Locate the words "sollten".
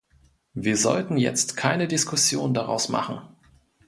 0.77-1.15